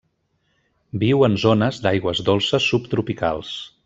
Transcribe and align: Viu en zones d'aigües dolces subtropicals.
Viu 1.03 1.21
en 1.27 1.35
zones 1.43 1.79
d'aigües 1.83 2.23
dolces 2.31 2.67
subtropicals. 2.73 3.53